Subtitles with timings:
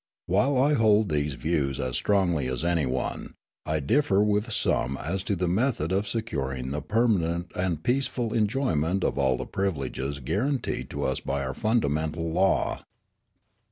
[0.25, 3.35] While I hold to these views as strongly as any one,
[3.67, 9.03] I differ with some as to the method of securing the permanent and peaceful enjoyment
[9.03, 12.79] of all the privileges guaranteed to us by our fundamental law.